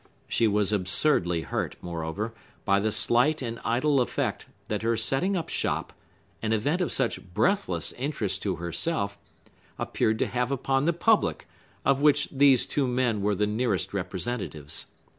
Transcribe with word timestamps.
She 0.27 0.47
was 0.47 0.73
absurdly 0.73 1.41
hurt, 1.41 1.75
moreover, 1.79 2.33
by 2.65 2.79
the 2.79 2.91
slight 2.91 3.43
and 3.43 3.59
idle 3.63 4.01
effect 4.01 4.47
that 4.67 4.81
her 4.81 4.97
setting 4.97 5.35
up 5.37 5.47
shop—an 5.49 6.51
event 6.53 6.81
of 6.81 6.91
such 6.91 7.21
breathless 7.35 7.91
interest 7.93 8.41
to 8.41 8.55
herself—appeared 8.55 10.17
to 10.17 10.25
have 10.25 10.49
upon 10.51 10.85
the 10.85 10.93
public, 10.93 11.47
of 11.85 12.01
which 12.01 12.29
these 12.31 12.65
two 12.65 12.87
men 12.87 13.21
were 13.21 13.35
the 13.35 13.45
nearest 13.45 13.93
representatives. 13.93 14.87